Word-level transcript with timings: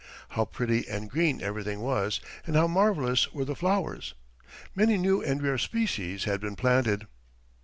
How 0.29 0.45
pretty 0.45 0.87
and 0.87 1.11
green 1.11 1.43
everything 1.43 1.79
was, 1.79 2.21
and 2.47 2.55
how 2.55 2.65
marvelous 2.65 3.31
were 3.33 3.45
the 3.45 3.53
flowers! 3.55 4.15
Many 4.73 4.97
new 4.97 5.21
and 5.21 5.43
rare 5.43 5.59
species 5.59 6.23
had 6.23 6.41
been 6.41 6.55
planted. 6.55 7.05